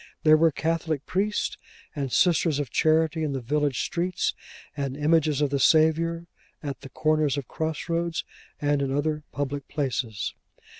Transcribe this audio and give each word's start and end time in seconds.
There 0.23 0.35
were 0.35 0.49
Catholic 0.51 1.05
Priests 1.05 1.57
and 1.95 2.11
Sisters 2.11 2.57
of 2.57 2.71
Charity 2.71 3.21
in 3.23 3.33
the 3.33 3.39
village 3.39 3.81
streets; 3.81 4.33
and 4.75 4.97
images 4.97 5.41
of 5.41 5.51
the 5.51 5.59
Saviour 5.59 6.25
at 6.63 6.81
the 6.81 6.89
corners 6.89 7.37
of 7.37 7.47
cross 7.47 7.87
roads, 7.87 8.23
and 8.59 8.81
in 8.81 8.91
other 8.91 9.21
public 9.31 9.67
places. 9.67 10.33